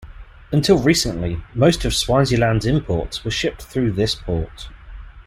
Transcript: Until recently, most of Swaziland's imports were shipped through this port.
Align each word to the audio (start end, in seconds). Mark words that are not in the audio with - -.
Until 0.51 0.79
recently, 0.81 1.43
most 1.53 1.85
of 1.85 1.93
Swaziland's 1.93 2.65
imports 2.65 3.23
were 3.23 3.29
shipped 3.29 3.61
through 3.61 3.91
this 3.91 4.15
port. 4.15 4.69